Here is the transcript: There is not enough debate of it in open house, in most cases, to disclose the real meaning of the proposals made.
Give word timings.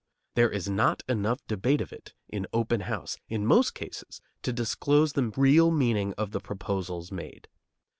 There 0.33 0.49
is 0.49 0.67
not 0.67 1.03
enough 1.07 1.45
debate 1.45 1.79
of 1.79 1.93
it 1.93 2.15
in 2.27 2.47
open 2.53 2.79
house, 2.81 3.19
in 3.29 3.45
most 3.45 3.75
cases, 3.75 4.19
to 4.41 4.51
disclose 4.51 5.13
the 5.13 5.31
real 5.37 5.69
meaning 5.69 6.13
of 6.13 6.31
the 6.31 6.39
proposals 6.39 7.11
made. 7.11 7.47